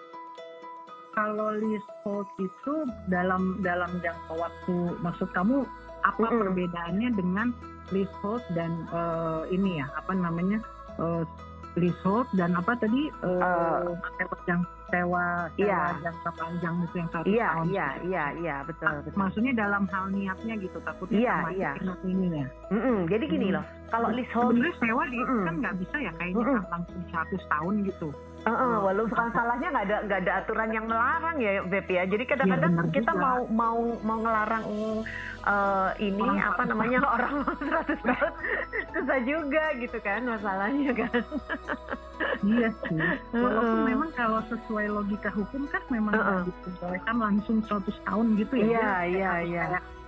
Kalau 1.15 1.49
leasehold 1.55 2.27
itu 2.37 2.73
dalam 3.07 3.41
dalam 3.59 3.89
jangka 3.97 4.33
waktu 4.35 4.75
maksud 4.99 5.31
kamu 5.31 5.63
apa 6.03 6.21
Mm-mm. 6.21 6.39
perbedaannya 6.43 7.09
dengan 7.11 7.47
leasehold 7.89 8.43
dan 8.51 8.69
eh, 8.87 9.41
ini 9.49 9.79
ya 9.79 9.87
apa 9.95 10.11
namanya 10.11 10.59
eh, 10.97 11.23
leasehold 11.75 12.27
dan 12.33 12.53
apa 12.53 12.75
tadi 12.75 13.09
Eh, 13.19 13.81
sewa 14.15 14.37
jang- 14.45 14.69
sewa 14.85 15.25
sewa 15.51 15.57
Iya. 15.57 15.81
jangka 15.99 16.29
panjang 16.31 16.75
itu 16.79 16.95
yang 16.95 17.09
satu 17.09 17.25
Iya, 17.25 17.47
tahun. 17.49 17.65
iya, 17.67 17.87
iya, 18.01 18.25
iya, 18.37 18.55
betul, 18.63 18.87
betul. 19.01 19.17
Maksudnya 19.17 19.51
dalam 19.51 19.83
hal 19.89 20.07
niatnya 20.07 20.55
gitu 20.55 20.77
takutnya 20.79 21.17
Iya, 21.17 21.35
sama 21.35 21.51
iya. 21.51 21.71
ini 22.05 22.27
ya. 22.31 22.47
Mm-mm, 22.69 22.97
jadi 23.09 23.23
gini 23.25 23.47
Hmm. 23.49 23.55
loh, 23.55 23.65
kalau 23.89 24.07
leasehold 24.09 24.53
Sebenarnya 24.53 24.75
sewa 24.77 25.03
di, 25.05 25.19
Mm-mm. 25.19 25.43
kan 25.43 25.53
nggak 25.57 25.75
bisa 25.81 25.95
ya 25.99 26.11
kayaknya 26.15 26.45
Mm-mm. 26.45 26.61
langsung 26.69 27.01
100 27.09 27.43
tahun 27.49 27.75
gitu. 27.83 28.07
Heeh, 28.45 28.75
walau 28.77 29.09
bukan 29.09 29.33
salahnya 29.33 29.73
nggak 29.73 29.85
ada 29.89 29.97
nggak 30.05 30.19
ada 30.21 30.33
aturan 30.37 30.69
yang 30.69 30.85
melarang 30.85 31.41
ya 31.41 31.65
Beb 31.65 31.89
ya. 31.89 32.05
Jadi 32.05 32.23
kadang-kadang 32.29 32.71
Iya, 32.71 32.77
benar 32.77 32.93
kita 32.93 33.11
juga. 33.11 33.23
mau 33.25 33.39
mau 33.49 33.77
mau 34.05 34.17
ngelarang 34.21 34.63
eh, 35.41 35.89
ini 36.05 36.21
Orang 36.21 36.37
apa 36.37 36.63
namanya 36.63 36.99
orang 37.17 37.35
100 37.41 38.05
tahun 38.05 38.31
susah 38.93 39.19
juga 39.25 39.63
gitu 39.81 39.97
kan 39.97 40.21
masalahnya 40.23 40.91
kan. 40.93 41.21
iya 42.45 42.69
sih. 42.85 43.01
Walaupun 43.33 43.65
Heeh. 43.81 43.89
memang 43.89 44.09
kalau 44.13 44.39
sesuai 44.45 44.93
logika 44.93 45.33
hukum 45.33 45.65
kan 45.65 45.81
memang 45.89 46.13
Heeh. 46.13 46.21
nggak 46.21 46.45
diperbolehkan 46.45 47.15
langsung 47.17 47.57
100 47.65 47.81
tahun 48.05 48.25
gitu 48.37 48.53
ya. 48.55 48.65
Iya, 48.69 48.89
iya, 49.09 49.31
iya. 49.41 49.65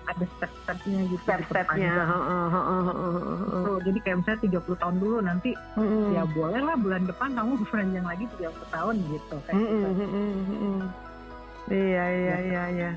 Ada 0.08 0.26
step-stepnya 0.40 1.00
gitu. 1.12 1.22
Step-stepnya. 1.22 1.92
Tuh, 3.64 3.78
jadi 3.84 4.00
kayak 4.02 4.18
misalnya 4.18 4.42
30 4.48 4.82
tahun 4.82 4.96
dulu 4.98 5.18
nanti 5.20 5.52
Mm-mm. 5.76 6.16
ya 6.16 6.24
boleh 6.26 6.62
lah 6.64 6.76
bulan 6.76 7.04
depan 7.04 7.36
kamu 7.36 7.52
berpanjang 7.64 8.06
lagi 8.06 8.26
30 8.40 8.48
tahun 8.72 8.96
gitu. 9.06 9.36
Kayak 9.44 9.56
Mm-mm, 9.56 9.82
gitu. 9.84 9.88
mm-mm. 10.48 10.80
Iya 11.68 12.06
iya 12.08 12.08
Ya. 12.08 12.36
iya 12.40 12.64
iya. 12.72 12.92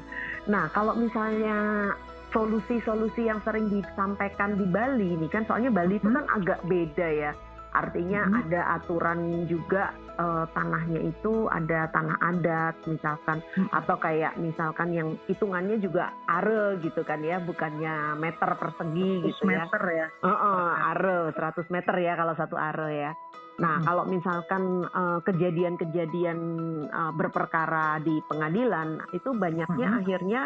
Nah 0.47 0.71
kalau 0.71 0.95
misalnya 0.95 1.91
solusi-solusi 2.31 3.27
yang 3.27 3.43
sering 3.43 3.67
disampaikan 3.67 4.55
di 4.55 4.63
Bali 4.63 5.19
ini 5.19 5.27
kan 5.27 5.43
soalnya 5.45 5.75
Bali 5.75 5.99
itu 5.99 6.07
Hmm. 6.07 6.23
kan 6.23 6.27
agak 6.33 6.61
beda 6.65 7.09
ya. 7.11 7.33
Artinya 7.71 8.27
Hmm. 8.27 8.41
ada 8.45 8.61
aturan 8.77 9.47
juga 9.47 9.95
eh, 10.21 10.45
tanahnya 10.53 11.01
itu 11.01 11.49
ada 11.49 11.89
tanah 11.97 12.21
adat 12.21 12.77
misalkan 12.85 13.41
Hmm. 13.57 13.73
atau 13.73 13.97
kayak 13.97 14.37
misalkan 14.37 14.93
yang 14.93 15.17
hitungannya 15.25 15.81
juga 15.81 16.13
are 16.29 16.77
gitu 16.85 17.01
kan 17.09 17.25
ya 17.25 17.41
bukannya 17.41 18.21
meter 18.21 18.53
persegi 18.61 19.25
100 19.25 19.33
gitu 19.33 19.49
ya. 19.49 19.65
meter 19.65 19.83
ya. 19.89 20.07
Heeh, 20.21 20.69
are 20.93 21.33
100 21.33 21.73
meter 21.73 21.95
ya 21.97 22.13
kalau 22.21 22.35
satu 22.37 22.61
are 22.61 22.91
ya. 22.93 23.13
Nah, 23.61 23.81
Hmm. 23.81 23.85
kalau 23.89 24.05
misalkan 24.05 24.63
eh, 24.85 25.19
kejadian-kejadian 25.25 26.39
eh, 26.85 27.13
berperkara 27.17 27.97
di 28.05 28.21
pengadilan 28.29 29.01
itu 29.17 29.33
banyaknya 29.33 29.89
Hmm. 29.89 29.99
akhirnya 30.05 30.43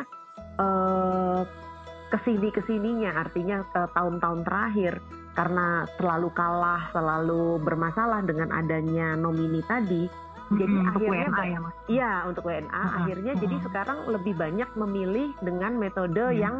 eh, 0.55 1.41
ke 2.15 2.19
sini 2.23 2.49
ke 2.55 2.63
sininya, 2.63 3.27
artinya 3.27 3.67
ke 3.75 3.91
tahun-tahun 3.91 4.47
terakhir 4.47 5.03
karena 5.35 5.67
selalu 5.95 6.31
kalah, 6.31 6.91
selalu 6.91 7.59
bermasalah 7.61 8.23
dengan 8.23 8.51
adanya 8.51 9.15
nomini 9.15 9.61
tadi. 9.63 10.07
Jadi 10.47 10.71
untuk 10.73 11.01
akhirnya 11.01 11.27
WNA 11.27 11.35
ba- 11.35 11.47
ya 11.47 11.59
mas. 11.59 11.75
Iya, 11.87 12.13
untuk 12.25 12.43
WNA 12.45 12.69
Hmm. 12.81 12.97
akhirnya 13.01 13.33
jadi 13.35 13.57
Hmm. 13.57 13.65
sekarang 13.65 13.99
lebih 14.07 14.35
banyak 14.35 14.71
memilih 14.75 15.29
dengan 15.41 15.73
metode 15.75 16.23
Hmm. 16.23 16.37
yang 16.37 16.57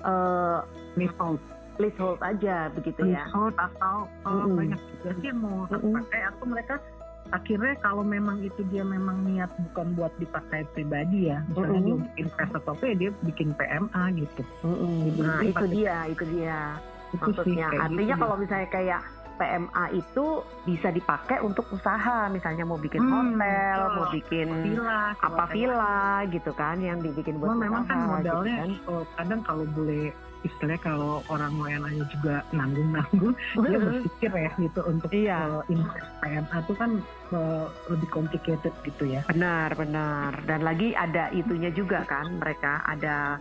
eh, 0.00 0.58
Leasehold. 0.94 1.38
leasehold 1.74 2.18
aja 2.20 2.68
begitu 2.70 3.06
ya. 3.06 3.22
Leasehold 3.22 3.54
atau 3.56 4.04
uh, 4.20 4.30
Mm-mm. 4.36 4.54
banyak 4.56 4.80
juga 4.92 5.10
sih 5.16 5.26
yang 5.26 5.38
mau 5.38 5.62
hak 5.64 5.78
Mm-mm. 5.78 5.94
pakai 5.96 6.20
atau 6.26 6.44
mereka 6.44 6.74
akhirnya 7.30 7.74
kalau 7.78 8.02
memang 8.02 8.36
itu 8.40 8.60
dia 8.66 8.82
memang 8.82 9.22
niat 9.22 9.48
bukan 9.64 9.94
buat 9.94 10.12
dipakai 10.16 10.68
pribadi 10.68 11.30
ya 11.30 11.40
misalnya 11.48 11.70
Mm-mm. 11.72 11.86
dia 11.86 11.96
bikin 11.96 12.18
invest 12.20 12.52
atau 12.52 12.72
apa 12.72 12.84
ya 12.84 12.94
dia 12.98 13.10
bikin 13.22 13.48
PMA 13.54 14.02
gitu 14.12 14.42
Mm-mm. 14.60 14.94
Jadi 15.00 15.20
Nah, 15.22 15.40
itu 15.40 15.64
dia, 15.70 15.96
itu 16.04 16.24
dia 16.28 16.58
maksudnya. 17.14 17.66
Artinya 17.70 18.14
gitu. 18.16 18.22
kalau 18.22 18.36
misalnya 18.36 18.68
kayak 18.68 19.00
PMA 19.32 19.84
itu 19.92 20.26
bisa 20.62 20.88
dipakai 20.88 21.40
untuk 21.40 21.66
usaha, 21.68 22.28
misalnya 22.28 22.62
mau 22.62 22.78
bikin 22.78 23.00
Hmm, 23.00 23.34
hotel, 23.34 23.78
mau 23.96 24.06
bikin 24.08 24.46
villa 24.62 25.16
apa 25.18 25.44
villa 25.50 26.00
gitu 26.30 26.52
kan, 26.52 26.78
yang 26.78 27.00
dibikin 27.00 27.40
buat 27.40 27.50
Cuma 27.50 27.64
memang 27.64 27.82
kan 27.84 27.96
usaha, 27.98 28.12
modalnya 28.12 28.54
gitu 28.68 28.86
kan. 28.86 28.92
oh, 28.92 29.02
kadang 29.18 29.40
kalau 29.42 29.64
boleh 29.66 30.12
istilahnya 30.42 30.80
kalau 30.80 31.22
orang 31.26 31.54
WNA-nya 31.54 32.04
juga 32.10 32.42
nanggung-nanggung 32.50 33.34
dia 33.62 33.78
berpikir 33.78 34.30
ya 34.30 34.50
gitu 34.56 34.80
untuk 34.84 35.08
Iya. 35.08 35.38
uh, 35.40 35.62
invest 35.66 36.10
PMA 36.18 36.56
itu 36.58 36.72
kan 36.74 36.90
uh, 37.30 37.66
lebih 37.86 38.08
complicated 38.08 38.74
gitu 38.82 39.04
ya 39.04 39.22
Benar, 39.26 39.72
benar. 39.72 40.38
Dan 40.44 40.62
lagi 40.62 40.92
ada 40.92 41.30
itunya 41.30 41.70
juga 41.70 42.02
kan, 42.04 42.36
mereka 42.36 42.82
ada 42.84 43.38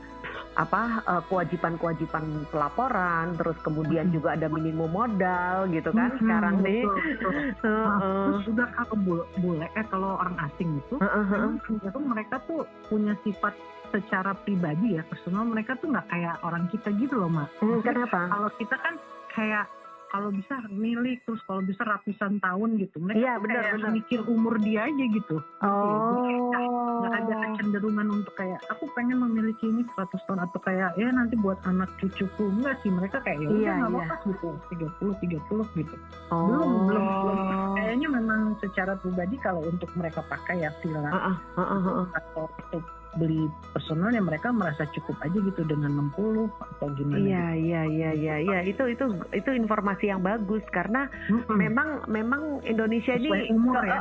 apa 0.52 0.82
eh, 1.02 1.24
kewajiban-kewajiban 1.26 2.44
pelaporan, 2.46 3.36
terus 3.36 3.56
kemudian 3.62 4.12
juga 4.12 4.36
ada 4.36 4.46
minimum 4.46 4.92
modal 4.92 5.64
gitu 5.70 5.90
kan 5.90 6.12
Hmm, 6.12 6.20
sekarang 6.20 6.56
nih. 6.60 6.84
betul, 6.84 7.00
betul. 7.24 7.82
Nah, 7.82 8.00
terus 8.22 8.42
juga 8.46 8.64
kalau 8.70 8.96
bule, 8.98 9.24
bule 9.38 9.66
eh 9.72 9.86
kalau 9.88 10.20
orang 10.20 10.36
asing 10.44 10.76
itu 10.78 10.96
memang 11.00 11.56
cenderung 11.64 12.06
mereka 12.06 12.36
tuh 12.46 12.62
punya 12.86 13.16
sifat 13.22 13.56
secara 13.92 14.32
pribadi 14.34 14.96
ya 14.96 15.04
personal 15.04 15.44
mereka 15.44 15.76
tuh 15.76 15.92
nggak 15.92 16.08
kayak 16.08 16.36
orang 16.42 16.66
kita 16.68 16.90
gitu 16.96 17.16
loh 17.16 17.30
mak. 17.30 17.52
Hmm, 17.60 17.80
Kenapa? 17.80 18.20
kalau 18.28 18.50
kita 18.56 18.76
kan 18.76 18.96
kayak 19.32 19.66
kalau 20.08 20.28
bisa 20.28 20.60
milik 20.68 21.24
terus 21.24 21.40
kalau 21.48 21.64
bisa 21.64 21.88
ratusan 21.88 22.36
tahun 22.40 22.76
gitu 22.76 23.00
mereka 23.00 23.16
Iya, 23.16 23.32
tuh 23.32 23.42
benar, 23.48 23.64
kayak 23.64 23.76
benar. 23.80 23.92
mikir 23.96 24.20
umur 24.28 24.60
dia 24.60 24.84
aja 24.84 25.06
gitu. 25.08 25.38
Oh. 25.64 26.52
Nggak 27.02 27.16
ada 27.16 27.34
kecenderungan 27.48 28.08
untuk 28.12 28.34
kayak 28.36 28.60
aku 28.68 28.92
pengen 28.92 29.18
memiliki 29.18 29.64
ini 29.66 29.88
100 29.96 30.12
tahun 30.28 30.44
atau 30.44 30.60
kayak 30.60 31.00
ya 31.00 31.08
nanti 31.10 31.40
buat 31.40 31.64
anak 31.64 31.88
cucuku 31.96 32.44
enggak 32.44 32.76
sih 32.84 32.92
mereka 32.92 33.24
kayak 33.24 33.40
ya 33.40 33.48
udah 33.48 33.56
Iya, 33.56 33.72
nggak 33.72 33.88
iya. 33.88 34.04
apa-apa 34.04 34.16
gitu 34.28 34.48
30 34.68 35.14
30 35.24 35.80
gitu. 35.80 35.96
Oh. 36.30 36.44
Belum, 36.44 36.72
belum, 36.92 37.06
belum. 37.08 37.38
Kayaknya 37.80 38.08
memang 38.12 38.42
secara 38.60 38.94
pribadi 39.00 39.36
kalau 39.40 39.64
untuk 39.64 39.88
mereka 39.96 40.20
pakai 40.28 40.60
ya 40.60 40.76
villa 40.84 41.08
Heeh, 41.08 41.36
heeh, 41.56 41.80
heeh. 41.88 42.06
atau 42.20 42.46
beli 43.14 43.44
personalnya 43.70 44.20
mereka 44.20 44.50
merasa 44.50 44.88
cukup 44.90 45.20
aja 45.20 45.36
gitu 45.36 45.62
dengan 45.64 45.92
60 46.10 46.48
atau 46.48 46.88
gimana 46.94 47.20
Iya, 47.20 47.46
iya, 47.54 47.82
iya, 47.86 48.10
iya, 48.14 48.36
iya. 48.40 48.60
Itu 48.64 48.88
itu 48.88 49.04
itu 49.30 49.50
informasi 49.52 50.08
yang 50.08 50.22
bagus 50.22 50.64
karena 50.70 51.12
gitu. 51.26 51.44
Mm-mm. 51.44 51.58
memang 51.58 51.88
memang 52.08 52.42
Indonesia 52.64 53.12
Sesuai 53.14 53.42
ini 53.42 53.52
umur 53.52 53.76
ke- 53.78 53.86
ya. 53.86 54.00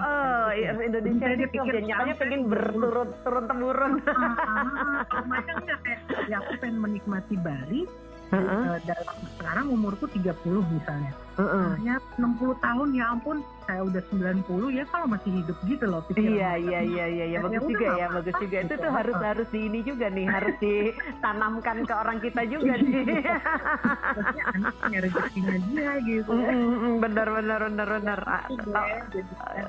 eh, 0.63 0.87
Indonesia 0.87 1.27
ini 1.29 1.45
kebanyakannya 1.45 2.15
pengen 2.17 2.41
saya 2.41 2.51
berturun 2.51 3.09
turun 3.21 3.45
temurun. 3.47 3.93
Kalau 5.05 5.25
mereka 5.27 5.51
enggak 5.57 5.79
kayak 5.81 6.01
ya 6.27 6.37
aku 6.39 6.53
pengen 6.59 6.79
menikmati 6.79 7.35
Bali 7.37 7.83
Heeh, 8.31 8.47
eh, 8.47 8.79
dalam 8.87 9.17
sekarang 9.35 9.67
umurku 9.69 10.07
30 10.07 10.63
misalnya. 10.65 11.11
heeh. 11.35 11.71
Ya 11.81 11.97
60 12.15 12.55
tahun 12.59 12.93
ya 12.93 13.11
ampun 13.11 13.37
saya 13.65 13.83
udah 13.83 14.03
90 14.07 14.71
ya 14.71 14.85
kalau 14.87 15.09
masih 15.09 15.31
hidup 15.33 15.57
gitu 15.65 15.85
loh 15.85 15.99
pikiran 16.07 16.31
Iya, 16.31 16.51
mereka. 16.53 16.63
iya, 16.63 16.81
iya, 16.81 17.05
iya, 17.07 17.25
iya, 17.27 17.27
Ya 17.33 17.41
bagus 17.41 17.63
juga 17.65 17.89
ya, 17.91 18.07
bagus 18.09 18.35
juga. 18.37 18.57
Itu 18.61 18.67
gitu. 18.69 18.83
tuh 18.83 18.93
harus 18.93 19.17
harus 19.17 19.49
di 19.49 19.61
ini 19.65 19.81
juga 19.83 20.07
nih, 20.09 20.27
harus 20.29 20.55
ditanamkan 20.61 21.77
ke 21.83 21.95
orang 21.97 22.19
kita 22.21 22.43
juga 22.47 22.73
nih. 22.77 23.03
Maksudnya 24.11 24.45
anaknya 24.53 24.99
rezekinya 25.01 25.57
dia 25.67 25.91
gitu 26.01 26.31
ya. 26.31 26.53
Benar, 27.01 27.29
benar, 27.33 27.61
benar, 27.65 27.89
benar. 27.91 28.21
Ah, 28.25 28.43
Itu 28.47 28.71
oh, 28.71 28.87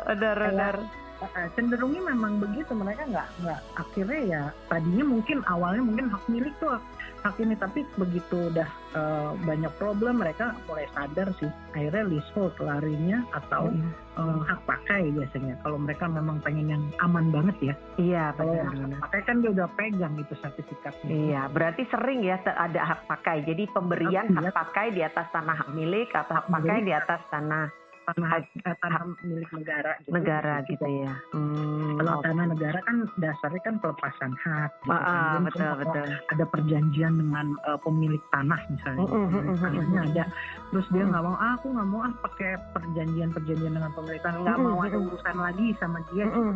Benar, 0.03 0.37
benar. 0.37 0.75
eh, 1.21 1.47
cenderungnya 1.53 2.01
memang 2.07 2.37
begitu 2.37 2.73
mereka 2.73 3.05
nggak 3.05 3.27
nggak 3.39 3.59
akhirnya 3.75 4.19
ya 4.27 4.41
tadinya 4.67 5.05
mungkin 5.07 5.37
awalnya 5.45 5.83
mungkin 5.83 6.09
hak 6.09 6.23
milik 6.25 6.53
tuh 6.57 6.81
hak 7.21 7.37
ini 7.37 7.53
tapi 7.57 7.85
begitu 7.97 8.49
udah 8.49 8.69
eh, 8.97 9.31
banyak 9.45 9.71
problem 9.77 10.19
mereka 10.19 10.57
mulai 10.65 10.89
sadar 10.91 11.31
sih. 11.37 11.49
Akhirnya 11.77 12.03
leasehold 12.09 12.55
larinya 12.59 13.23
atau 13.33 13.69
Mm. 13.71 13.93
eh, 14.19 14.39
hak 14.43 14.61
pakai 14.67 15.13
biasanya. 15.15 15.55
Kalau 15.63 15.77
mereka 15.79 16.05
memang 16.09 16.43
pengen 16.43 16.67
yang 16.67 16.83
aman 16.99 17.31
banget 17.31 17.71
ya. 17.71 17.75
Iya, 17.95 18.25
kalau 18.35 18.53
hak 18.59 18.99
pakai 19.07 19.21
kan 19.23 19.35
dia 19.39 19.49
udah 19.53 19.67
pegang 19.77 20.13
itu 20.19 20.33
sertifikatnya. 20.41 21.07
Iya, 21.07 21.41
berarti 21.53 21.83
sering 21.87 22.25
ya 22.25 22.41
ada 22.41 22.81
hak 22.83 23.07
pakai. 23.07 23.45
Jadi 23.47 23.69
pemberian 23.71 24.27
Hak 24.33 24.51
hak 24.51 24.55
pakai 24.55 24.87
di 24.91 25.01
atas 25.05 25.27
tanah 25.31 25.55
hak 25.55 25.69
milik 25.71 26.09
atau 26.11 26.33
hak 26.41 26.47
pakai 26.49 26.77
di 26.83 26.91
atas 26.91 27.21
tanah 27.31 27.80
tanah 28.13 28.31
eh, 28.41 28.75
tanah 28.77 29.01
milik 29.21 29.49
negara 29.51 29.91
gitu. 29.99 30.09
negara 30.11 30.53
Gitu. 30.61 30.69
gitu 30.73 30.85
ya. 31.01 31.13
Hmm, 31.31 31.95
kalau 31.95 32.13
oke. 32.15 32.23
tanah 32.23 32.45
negara 32.47 32.79
kan 32.81 32.95
dasarnya 33.15 33.61
kan 33.61 33.75
pelepasan 33.77 34.31
hak 34.35 34.71
gitu 34.81 34.91
Ah, 34.91 34.97
kan. 34.97 35.07
ah, 35.07 35.31
Dia 35.31 35.41
betul, 35.45 35.71
betul. 35.79 36.07
ada 36.27 36.43
perjanjian 36.45 37.13
dengan 37.15 37.45
eh, 37.61 37.79
pemilik 37.79 38.23
tanah 38.29 38.61
misalnya 38.67 39.05
Mm, 39.07 39.29
mm. 39.53 40.03
ada 40.05 40.23
terus 40.69 40.87
dia 40.89 41.03
Mm. 41.03 41.09
nggak 41.09 41.23
mau 41.23 41.35
ah 41.35 41.51
aku 41.53 41.67
nggak 41.69 41.87
mau 41.87 41.99
ah 42.01 42.13
pakai 42.21 42.51
perjanjian 42.71 43.29
perjanjian 43.29 43.73
dengan 43.73 43.91
pemilik 43.91 44.21
tanah 44.21 44.37
nggak 44.39 44.57
Mm, 44.57 44.65
mau 44.67 44.81
ada 44.81 44.97
urusan 44.97 45.37
lagi 45.37 45.67
sama 45.77 45.99
dia 46.09 46.25
mm, 46.25 46.51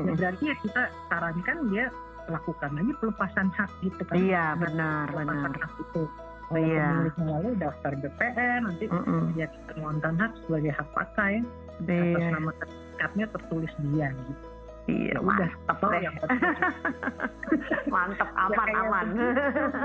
ya 0.00 0.12
berarti 0.12 0.44
ya 0.44 0.56
kita 0.58 0.82
sarankan 1.06 1.58
dia 1.68 1.86
lakukan 2.24 2.70
aja 2.72 2.92
pelepasan 2.96 3.48
hak 3.50 3.70
gitu 3.80 4.02
kan 4.04 4.14
Iya, 4.14 4.44
benar, 4.54 5.10
pelepasan 5.10 5.50
benar. 5.50 5.60
hak 5.60 5.72
itu 5.76 6.02
kalau 6.48 6.60
Iya. 6.62 6.86
pemiliknya 6.86 7.26
lalu 7.30 7.48
daftar 7.56 7.92
BPN 7.96 8.60
nanti 8.66 8.84
Mm-mm. 8.88 9.22
dia 9.32 9.46
penguatan 9.68 10.14
hak 10.18 10.32
sebagai 10.46 10.72
hak 10.74 10.88
pakai 10.92 11.34
atas 11.82 11.88
Iya. 12.20 12.28
nama 12.30 12.50
sertifikatnya 12.58 13.26
tertulis 13.30 13.72
dia 13.80 14.08
gitu 14.12 14.34
Iya, 14.82 15.14
ya 15.14 15.20
mantap 15.22 15.78
deh. 15.78 16.00
Yang 16.02 16.14
mantap, 17.94 18.28
aman, 18.34 18.66
ya, 18.66 18.80
aman. 18.82 19.06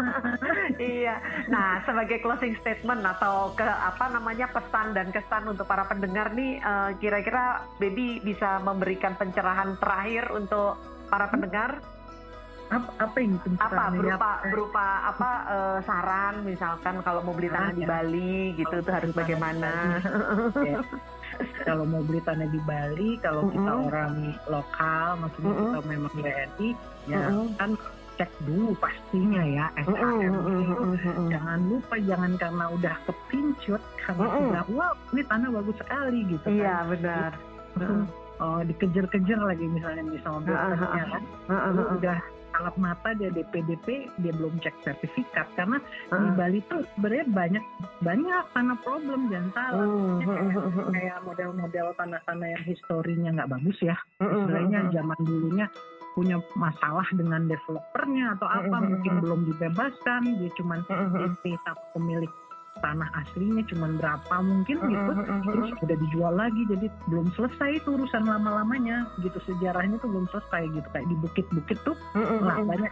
Iya. 0.82 1.16
Nah, 1.54 1.86
sebagai 1.86 2.18
closing 2.18 2.58
statement 2.58 3.06
atau 3.06 3.54
ke 3.54 3.62
apa 3.62 4.10
namanya 4.10 4.50
pesan 4.50 4.98
dan 4.98 5.14
kesan 5.14 5.46
untuk 5.46 5.70
para 5.70 5.86
pendengar 5.86 6.34
nih, 6.34 6.58
uh, 6.66 6.98
kira-kira 6.98 7.62
Baby 7.78 8.26
bisa 8.26 8.58
memberikan 8.66 9.14
pencerahan 9.14 9.78
terakhir 9.78 10.34
untuk 10.34 10.82
para 11.14 11.30
pendengar? 11.30 11.78
Apa, 12.68 12.90
apa 13.00 13.18
yang 13.24 13.40
apa 13.64 13.84
berupa 13.96 14.16
apa? 14.20 14.32
berupa 14.52 14.86
apa 15.08 15.30
uh, 15.48 15.78
saran 15.88 16.44
misalkan 16.44 17.00
kalau 17.00 17.24
mau 17.24 17.32
beli 17.32 17.48
tanah 17.48 17.72
ah, 17.72 17.76
di 17.76 17.84
ya. 17.84 17.88
Bali 17.88 18.38
gitu 18.60 18.76
oh, 18.76 18.84
tuh 18.84 18.94
harus 18.94 19.12
bagaimana 19.16 20.04
ya. 20.68 20.80
kalau 21.64 21.88
mau 21.88 22.04
beli 22.04 22.20
tanah 22.28 22.48
di 22.52 22.60
Bali 22.68 23.10
kalau 23.24 23.48
mm 23.48 23.50
-hmm. 23.50 23.56
kita 23.56 23.72
orang 23.88 24.14
lokal 24.52 25.08
maksudnya 25.24 25.48
mm 25.48 25.56
-hmm. 25.56 25.72
kita 25.72 25.80
memang 25.88 26.14
WNI 26.20 26.70
ya 27.08 27.18
mm 27.24 27.32
-hmm. 27.32 27.48
kan 27.56 27.72
cek 28.18 28.32
dulu 28.44 28.72
pastinya 28.82 29.44
ya 29.48 29.66
SHM 29.88 30.34
mm 30.36 30.64
-hmm. 30.68 31.28
jangan 31.32 31.60
lupa 31.72 31.96
jangan 32.04 32.32
karena 32.36 32.66
udah 32.76 32.96
kepincut 33.08 33.82
karena 34.04 34.26
mm 34.28 34.32
-hmm. 34.34 34.44
sudah 34.44 34.64
wow 34.76 34.94
ini 35.16 35.22
tanah 35.24 35.50
bagus 35.56 35.78
sekali 35.80 36.20
gitu 36.28 36.44
kan 36.44 36.52
iya 36.52 36.76
benar 36.84 37.32
oh 38.38 38.62
dikejar-kejar 38.62 39.40
lagi 39.40 39.66
misalnya 39.66 40.04
di 40.04 40.20
sama 40.22 40.44
kan 40.46 40.76
uh, 40.76 41.54
uh, 41.54 41.70
uh, 41.74 41.96
udah 41.98 42.20
kalap 42.58 42.76
mata 42.82 43.14
dia 43.14 43.30
DPDP 43.30 44.10
dia 44.18 44.34
belum 44.34 44.58
cek 44.58 44.74
sertifikat. 44.82 45.46
Karena 45.54 45.78
uh. 46.10 46.18
di 46.18 46.30
Bali 46.34 46.60
tuh 46.66 46.82
sebenarnya 46.98 47.28
banyak 47.30 47.64
banyak 48.02 48.44
tanah 48.58 48.78
problem 48.82 49.30
jangan 49.30 49.50
salah. 49.54 49.86
Uh, 49.86 50.18
kayak, 50.26 50.66
kayak 50.98 51.18
model-model 51.22 51.88
tanah-tanah 52.02 52.48
yang 52.58 52.64
historinya 52.66 53.30
nggak 53.38 53.52
bagus 53.54 53.78
ya. 53.86 53.96
Sebenarnya 54.18 54.90
zaman 54.90 55.20
dulunya 55.22 55.70
punya 56.18 56.42
masalah 56.58 57.06
dengan 57.14 57.46
developernya 57.46 58.34
atau 58.42 58.50
apa 58.50 58.78
mungkin 58.82 59.22
belum 59.22 59.42
dibebaskan. 59.54 60.42
Dia 60.42 60.50
cuma 60.58 60.82
DP 60.82 61.54
tapi 61.62 61.84
pemilik 61.94 62.34
tanah 62.80 63.10
aslinya 63.26 63.64
cuma 63.70 63.92
berapa 63.98 64.36
mungkin 64.44 64.78
gitu 64.88 65.12
terus 65.50 65.70
udah 65.84 65.98
dijual 65.98 66.34
lagi 66.36 66.62
jadi 66.70 66.88
belum 67.12 67.28
selesai 67.36 67.84
itu 67.84 67.96
urusan 67.98 68.24
lama-lamanya 68.26 69.08
gitu. 69.22 69.38
Sejarahnya 69.48 69.98
tuh 70.02 70.10
belum 70.12 70.28
selesai 70.30 70.64
gitu 70.74 70.88
kayak 70.94 71.08
di 71.08 71.16
bukit-bukit 71.22 71.78
tuh 71.88 71.98
nah 72.16 72.62
banyak 72.64 72.92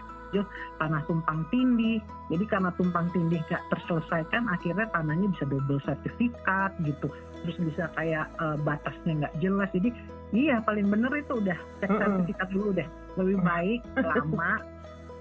tanah 0.81 0.99
tumpang 1.07 1.47
tindih. 1.53 2.01
Jadi 2.27 2.43
karena 2.49 2.73
tumpang 2.75 3.07
tindih 3.15 3.39
gak 3.47 3.61
terselesaikan 3.71 4.49
akhirnya 4.51 4.89
tanahnya 4.91 5.31
bisa 5.31 5.45
double 5.47 5.79
sertifikat 5.85 6.75
gitu. 6.83 7.07
Terus 7.45 7.57
bisa 7.61 7.87
kayak 7.93 8.27
uh, 8.41 8.57
batasnya 8.65 9.23
nggak 9.23 9.35
jelas. 9.39 9.69
Jadi 9.71 9.93
iya 10.33 10.59
paling 10.65 10.89
bener 10.89 11.13
itu 11.15 11.37
udah 11.37 11.55
cek 11.79 11.91
sertifikat 11.93 12.47
dulu 12.51 12.73
deh. 12.73 12.87
Lebih 13.15 13.37
baik 13.45 13.81
lama 14.01 14.51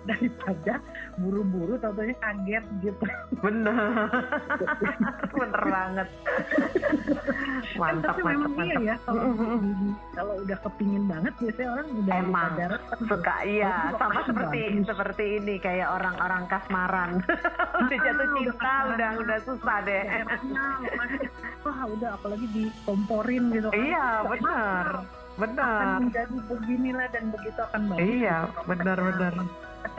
daripada 0.05 0.75
buru-buru 1.17 1.75
tentunya 1.81 2.17
kaget 2.21 2.65
gitu. 2.85 3.05
Bener 3.41 4.09
bener 5.39 5.63
banget. 5.65 6.09
Mantap 7.81 8.15
tapi 8.15 8.23
mantap, 8.23 8.37
memang 8.37 8.53
mantap. 8.55 8.65
iya 8.65 8.79
ya 8.85 8.97
kalau, 9.05 9.25
kalau 10.15 10.35
udah 10.45 10.59
kepingin 10.63 11.05
banget 11.11 11.33
biasanya 11.41 11.69
orang 11.75 11.87
udah 11.91 12.15
emang 12.21 12.53
suka 13.09 13.35
iya. 13.45 13.75
Sama 13.97 14.21
seperti 14.29 14.61
bagus. 14.63 14.87
seperti 14.87 15.25
ini 15.43 15.55
kayak 15.59 15.89
orang-orang 15.91 16.43
kasmaran. 16.47 17.11
Udah 17.85 17.99
jatuh 18.01 18.29
cinta 18.39 18.75
udah 18.95 19.11
udah 19.19 19.39
susah 19.45 19.77
deh. 19.83 20.05
Wah 21.67 21.81
udah 21.91 22.11
apalagi 22.17 22.47
dikomporin 22.55 23.51
gitu 23.51 23.69
kan. 23.69 23.77
iya 23.83 24.09
benar 24.25 24.87
benar. 25.35 25.67
Akan 25.67 26.07
menjadi 26.07 26.37
beginilah 26.47 27.09
dan 27.11 27.25
begitu 27.35 27.61
akan 27.61 27.83
bagus 27.91 28.07
iya 28.07 28.39
benar 28.71 28.99
benar 29.03 29.35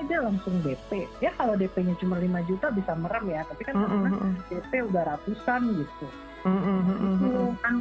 dia 0.03 0.19
langsung 0.19 0.59
DP 0.59 1.07
ya 1.23 1.31
kalau 1.39 1.55
DP-nya 1.55 1.95
cuma 2.01 2.19
5 2.19 2.49
juta 2.51 2.67
bisa 2.75 2.91
merem 2.99 3.25
ya 3.31 3.41
tapi 3.47 3.61
kan 3.63 3.75
mm 3.79 3.87
-hmm. 3.87 4.33
DP 4.51 4.71
udah 4.91 5.03
ratusan 5.15 5.61
gitu 5.79 6.07
mm 6.43 6.59
-hmm. 6.59 7.15
itu 7.15 7.41
kan 7.63 7.75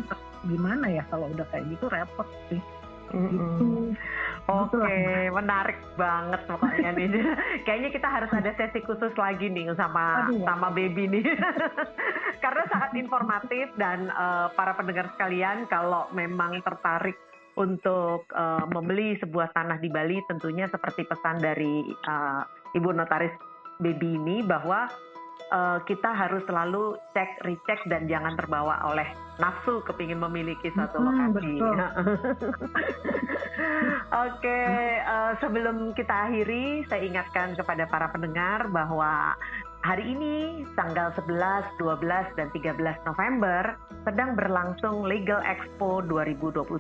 gimana 0.47 0.87
ya 0.87 1.02
kalau 1.11 1.26
udah 1.35 1.47
kayak 1.50 1.66
gitu 1.75 1.90
repot 1.90 2.28
sih 2.47 2.62
mm 3.11 3.18
-hmm. 3.18 3.30
gitu 3.35 3.66
Oke, 4.44 4.76
okay, 4.76 5.33
menarik 5.33 5.80
banget 5.97 6.44
pokoknya 6.44 6.92
nih. 6.92 7.09
Kayaknya 7.64 7.90
kita 7.97 8.09
harus 8.12 8.28
ada 8.28 8.52
sesi 8.61 8.85
khusus 8.85 9.16
lagi 9.16 9.49
nih 9.49 9.73
sama 9.73 10.28
Aduh, 10.28 10.44
sama 10.44 10.68
baby 10.68 11.09
nih. 11.09 11.25
Karena 12.44 12.68
sangat 12.68 12.92
informatif 12.92 13.73
dan 13.80 14.12
uh, 14.12 14.52
para 14.52 14.76
pendengar 14.76 15.09
sekalian 15.16 15.64
kalau 15.73 16.12
memang 16.12 16.61
tertarik 16.61 17.16
untuk 17.54 18.26
uh, 18.34 18.66
membeli 18.66 19.14
sebuah 19.23 19.54
tanah 19.54 19.78
di 19.78 19.88
Bali 19.90 20.18
tentunya 20.26 20.66
seperti 20.66 21.06
pesan 21.06 21.38
dari 21.38 21.87
uh, 22.06 22.42
Ibu 22.75 22.90
Notaris 22.90 23.34
Baby 23.78 24.18
ini 24.18 24.42
bahwa 24.42 24.90
uh, 25.50 25.78
kita 25.87 26.11
harus 26.14 26.42
selalu 26.46 26.98
cek 27.14 27.42
recheck 27.46 27.81
dan 27.90 28.07
jangan 28.07 28.35
terbawa 28.38 28.83
oleh 28.90 29.07
nafsu 29.42 29.83
kepingin 29.83 30.22
memiliki 30.22 30.70
suatu 30.74 31.02
hmm, 31.02 31.07
lokasi. 31.11 31.52
Oke, 34.14 34.46
okay, 34.46 35.02
uh, 35.02 35.35
sebelum 35.42 35.90
kita 35.98 36.31
akhiri, 36.31 36.87
saya 36.87 37.02
ingatkan 37.02 37.59
kepada 37.59 37.90
para 37.90 38.07
pendengar 38.14 38.70
bahwa 38.70 39.35
Hari 39.85 40.16
ini, 40.16 40.64
tanggal 40.81 41.12
11, 41.12 41.77
12, 41.77 42.40
dan 42.40 42.49
13 42.57 43.05
November, 43.05 43.77
sedang 44.09 44.33
berlangsung 44.33 45.05
Legal 45.05 45.44
Expo 45.44 46.01
2021 46.09 46.73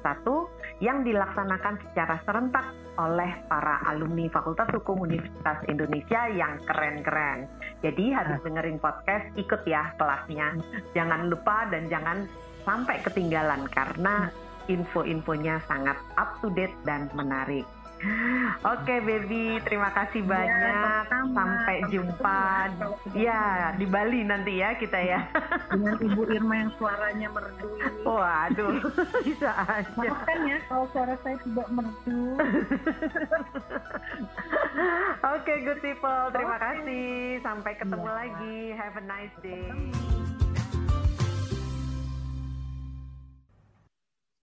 yang 0.80 1.04
dilaksanakan 1.04 1.84
secara 1.84 2.16
serentak 2.24 2.64
oleh 2.96 3.28
para 3.44 3.84
alumni 3.92 4.24
Fakultas 4.32 4.72
Hukum 4.72 5.04
Universitas 5.04 5.60
Indonesia 5.68 6.32
yang 6.32 6.56
keren-keren. 6.64 7.44
Jadi 7.84 8.08
harus 8.08 8.40
dengerin 8.40 8.80
podcast, 8.80 9.28
ikut 9.36 9.68
ya 9.68 9.92
kelasnya. 10.00 10.56
Jangan 10.96 11.28
lupa 11.28 11.68
dan 11.68 11.92
jangan 11.92 12.24
sampai 12.64 13.04
ketinggalan 13.04 13.68
karena 13.68 14.32
info-infonya 14.64 15.60
sangat 15.68 16.00
up 16.16 16.40
to 16.40 16.48
date 16.56 16.72
dan 16.88 17.12
menarik. 17.12 17.68
Oke, 18.64 19.00
baby, 19.00 19.60
terima 19.64 19.88
kasih 19.96 20.24
iya, 20.24 20.28
banyak. 20.28 21.04
Ya, 21.08 21.20
Sampai 21.32 21.76
jumpa. 21.88 22.42
Ya, 23.16 23.42
di 23.80 23.86
Bali 23.88 24.20
nanti 24.24 24.60
ya 24.60 24.76
kita 24.76 24.98
ya. 25.00 25.24
Dengan 25.72 25.96
Ibu 26.00 26.22
Irma 26.36 26.54
yang 26.64 26.72
suaranya 26.76 27.28
merdu. 27.32 27.68
Waduh, 28.04 28.76
bisa 29.26 29.50
aja. 29.56 29.88
Maafkan 29.96 30.38
ya 30.44 30.58
kalau 30.68 30.86
suara 30.92 31.14
saya 31.24 31.36
tidak 31.40 31.68
merdu. 31.72 32.22
Oke, 35.34 35.52
good 35.64 35.80
people. 35.80 36.22
Terima 36.34 36.56
okay. 36.60 36.64
kasih. 36.64 37.12
Sampai 37.40 37.72
ketemu 37.80 38.08
ya. 38.08 38.14
lagi. 38.20 38.58
Have 38.76 38.96
a 39.00 39.04
nice 39.04 39.36
day. 39.40 40.33